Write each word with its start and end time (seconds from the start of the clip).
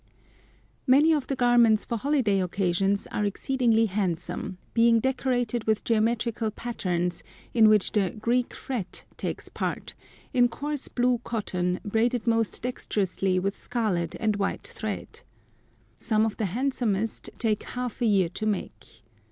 Many 0.87 1.13
of 1.13 1.27
the 1.27 1.35
garments 1.35 1.85
for 1.85 1.95
holiday 1.95 2.41
occasions 2.41 3.05
are 3.11 3.23
exceedingly 3.23 3.85
handsome, 3.85 4.57
being 4.73 4.99
decorated 4.99 5.65
with 5.65 5.83
"geometrical" 5.83 6.49
patterns, 6.49 7.23
in 7.53 7.69
which 7.69 7.91
the 7.91 8.09
"Greek 8.09 8.51
fret" 8.55 9.05
takes 9.15 9.47
part, 9.47 9.93
in 10.33 10.47
coarse 10.47 10.87
blue 10.87 11.21
cotton, 11.23 11.79
braided 11.85 12.25
most 12.25 12.63
dexterously 12.63 13.37
with 13.37 13.55
scarlet 13.55 14.15
and 14.19 14.37
white 14.37 14.65
thread. 14.65 15.21
Some 15.99 16.25
of 16.25 16.35
the 16.37 16.45
handsomest 16.45 17.29
take 17.37 17.61
half 17.61 18.01
a 18.01 18.07
year 18.07 18.29
to 18.29 18.47
make. 18.47 19.03